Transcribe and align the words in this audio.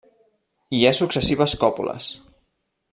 Hi 0.77 0.79
ha 0.85 0.93
successives 1.01 1.57
còpules. 1.65 2.11